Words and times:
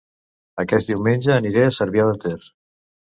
Aquest 0.63 0.89
diumenge 0.93 1.35
aniré 1.35 1.67
a 1.67 1.75
Cervià 1.79 2.09
de 2.13 2.17
Ter 2.25 2.35